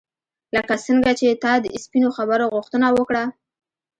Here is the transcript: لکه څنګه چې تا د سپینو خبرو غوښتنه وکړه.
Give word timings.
لکه 0.55 0.73
څنګه 0.85 1.11
چې 1.19 1.27
تا 1.43 1.51
د 1.63 1.65
سپینو 1.83 2.09
خبرو 2.17 2.45
غوښتنه 2.55 2.87
وکړه. 2.97 3.23